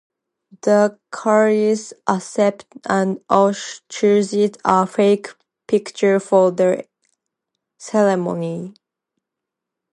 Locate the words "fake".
4.87-5.27